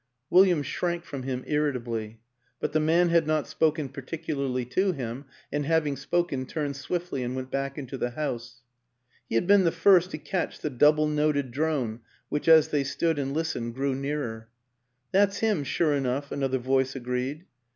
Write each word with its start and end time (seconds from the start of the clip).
William 0.31 0.63
shrank 0.63 1.03
from 1.05 1.21
him 1.21 1.43
irritably, 1.45 2.19
but 2.59 2.71
the 2.73 2.79
man 2.79 3.09
had 3.09 3.27
not 3.27 3.47
spoken 3.47 3.87
particularly 3.87 4.65
to 4.65 4.93
him, 4.93 5.25
and, 5.51 5.67
having 5.67 5.95
spoken, 5.95 6.43
turned 6.47 6.75
swiftly 6.75 7.21
and 7.21 7.35
went 7.35 7.51
back 7.51 7.77
into 7.77 7.99
the 7.99 8.09
house. 8.09 8.63
He 9.29 9.35
had 9.35 9.45
been 9.45 9.63
the 9.63 9.71
first 9.71 10.09
to 10.09 10.17
catch 10.17 10.57
the 10.61 10.71
double 10.71 11.07
noted 11.07 11.51
drone 11.51 11.99
which 12.29 12.47
as 12.47 12.69
they 12.69 12.83
stood 12.83 13.19
and 13.19 13.31
listened 13.31 13.75
grew 13.75 13.93
nearer." 13.93 14.47
That's 15.11 15.37
him, 15.37 15.63
sure 15.63 15.93
enough," 15.93 16.31
another 16.31 16.57
voice 16.57 16.95
agreed. 16.95 17.45